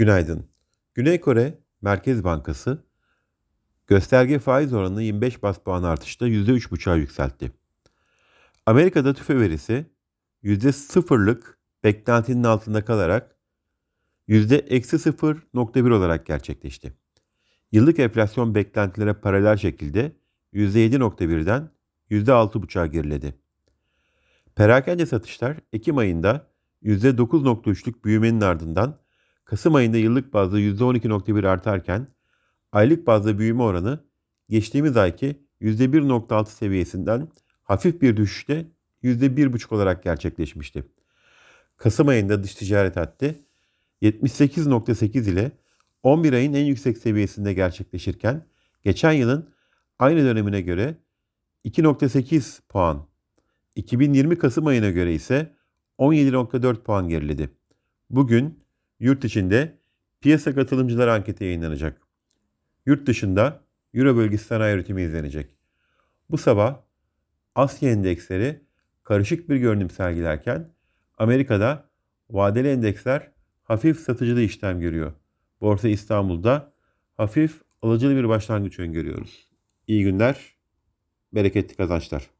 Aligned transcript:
Günaydın. 0.00 0.46
Güney 0.94 1.20
Kore 1.20 1.58
Merkez 1.82 2.24
Bankası 2.24 2.84
gösterge 3.86 4.38
faiz 4.38 4.72
oranını 4.72 5.02
25 5.02 5.42
bas 5.42 5.58
puan 5.58 5.82
artışla 5.82 6.28
%3,5'a 6.28 6.96
yükseltti. 6.96 7.52
Amerika'da 8.66 9.14
tüfe 9.14 9.40
verisi 9.40 9.86
%0'lık 10.44 11.58
beklentinin 11.84 12.44
altında 12.44 12.84
kalarak 12.84 13.36
%-0.1 14.28 15.92
olarak 15.92 16.26
gerçekleşti. 16.26 16.92
Yıllık 17.72 17.98
enflasyon 17.98 18.54
beklentilere 18.54 19.14
paralel 19.14 19.56
şekilde 19.56 20.12
%7.1'den 20.52 21.70
%6.5'a 22.10 22.86
geriledi. 22.86 23.34
Perakende 24.54 25.06
satışlar 25.06 25.56
Ekim 25.72 25.98
ayında 25.98 26.50
%9.3'lük 26.82 28.04
büyümenin 28.04 28.40
ardından 28.40 29.00
Kasım 29.50 29.74
ayında 29.74 29.96
yıllık 29.96 30.32
bazda 30.32 30.60
%12.1 30.60 31.48
artarken 31.48 32.06
aylık 32.72 33.06
bazda 33.06 33.38
büyüme 33.38 33.62
oranı 33.62 34.04
geçtiğimiz 34.48 34.96
ayki 34.96 35.42
%1.6 35.60 36.46
seviyesinden 36.46 37.28
hafif 37.62 38.02
bir 38.02 38.16
düşüşte 38.16 38.66
%1.5 39.02 39.74
olarak 39.74 40.02
gerçekleşmişti. 40.02 40.84
Kasım 41.76 42.08
ayında 42.08 42.42
dış 42.42 42.54
ticaret 42.54 42.96
haddi 42.96 43.44
78.8 44.02 45.30
ile 45.30 45.52
11 46.02 46.32
ayın 46.32 46.54
en 46.54 46.64
yüksek 46.64 46.98
seviyesinde 46.98 47.52
gerçekleşirken 47.52 48.46
geçen 48.82 49.12
yılın 49.12 49.50
aynı 49.98 50.24
dönemine 50.24 50.60
göre 50.60 50.96
2.8 51.64 52.60
puan, 52.68 53.06
2020 53.76 54.38
Kasım 54.38 54.66
ayına 54.66 54.90
göre 54.90 55.14
ise 55.14 55.56
17.4 55.98 56.82
puan 56.82 57.08
geriledi. 57.08 57.50
Bugün 58.10 58.60
yurt 59.00 59.24
içinde 59.24 59.78
piyasa 60.20 60.54
katılımcılar 60.54 61.08
anketi 61.08 61.44
yayınlanacak. 61.44 62.00
Yurt 62.86 63.06
dışında 63.06 63.64
Euro 63.94 64.16
bölgesi 64.16 64.44
sanayi 64.44 64.74
üretimi 64.74 65.02
izlenecek. 65.02 65.46
Bu 66.30 66.38
sabah 66.38 66.80
Asya 67.54 67.90
endeksleri 67.90 68.60
karışık 69.02 69.48
bir 69.48 69.56
görünüm 69.56 69.90
sergilerken 69.90 70.68
Amerika'da 71.18 71.90
vadeli 72.30 72.68
endeksler 72.68 73.30
hafif 73.62 74.00
satıcılı 74.00 74.40
işlem 74.40 74.80
görüyor. 74.80 75.12
Borsa 75.60 75.88
İstanbul'da 75.88 76.72
hafif 77.16 77.62
alıcılı 77.82 78.16
bir 78.16 78.28
başlangıç 78.28 78.78
öngörüyoruz. 78.78 79.48
İyi 79.86 80.02
günler, 80.02 80.54
bereketli 81.32 81.76
kazançlar. 81.76 82.30